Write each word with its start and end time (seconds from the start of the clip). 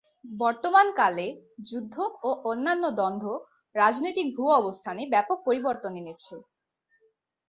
বর্তমান 0.35 0.87
কালে, 0.97 1.27
যুদ্ধ 1.67 1.95
ও 2.21 2.29
অন্যান্য 2.45 2.83
দ্বন্দ্ব 2.97 3.25
রাজনৈতিক 3.75 4.27
ভূ-অবস্থানে 4.35 5.01
ব্যাপক 5.13 5.37
পরিবর্তন 5.47 5.91
এনেছে। 6.01 6.35